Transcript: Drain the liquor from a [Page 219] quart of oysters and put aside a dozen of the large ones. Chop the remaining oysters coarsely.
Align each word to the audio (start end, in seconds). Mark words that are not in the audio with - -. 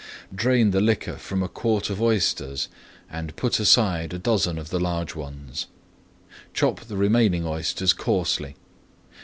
Drain 0.33 0.71
the 0.71 0.81
liquor 0.81 1.15
from 1.15 1.43
a 1.43 1.47
[Page 1.47 1.59
219] 1.61 1.61
quart 1.61 1.89
of 1.91 2.01
oysters 2.01 2.69
and 3.07 3.35
put 3.35 3.59
aside 3.59 4.15
a 4.15 4.17
dozen 4.17 4.57
of 4.57 4.71
the 4.71 4.79
large 4.79 5.13
ones. 5.13 5.67
Chop 6.55 6.79
the 6.79 6.97
remaining 6.97 7.45
oysters 7.45 7.93
coarsely. 7.93 8.55